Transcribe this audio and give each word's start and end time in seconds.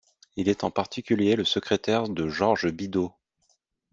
Il 0.35 0.49
est 0.49 0.63
en 0.63 0.71
particulier 0.71 1.35
le 1.35 1.43
secrétaire 1.45 2.09
de 2.09 2.27
Georges 2.27 2.71
Bidault. 2.71 3.13